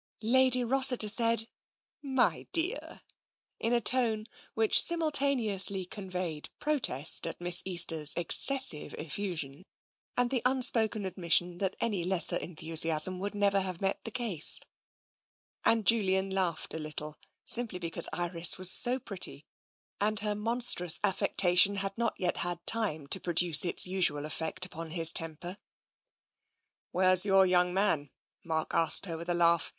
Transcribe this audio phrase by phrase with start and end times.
[0.23, 1.47] Lady Rossiter said"
[2.23, 3.01] My dear!"
[3.59, 9.63] in a tone which simultaneously conveyed protest at Miss Easter's ex cessive effusion
[10.17, 14.59] and the unspoken admission that any lesser enthusiasm would never have met the case,
[15.65, 19.45] and Julian laughed a little, simply because Iris was so TENSION ^^ pretty
[19.99, 24.89] and her monstrous affectation had not yet had time to produce its usual effect upon
[24.89, 25.57] his temper.
[26.89, 28.09] "Where's your young man?"
[28.43, 29.69] Mark asked her, with a laugh.